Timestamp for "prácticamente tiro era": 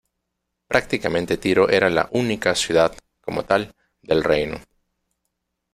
0.67-1.87